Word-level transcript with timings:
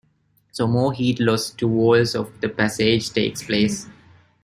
So 0.51 0.65
more 0.65 0.93
heat 0.93 1.19
loss 1.19 1.51
to 1.51 1.67
walls 1.67 2.15
of 2.15 2.41
the 2.41 2.49
passage 2.49 3.11
takes 3.11 3.43
place. 3.43 3.85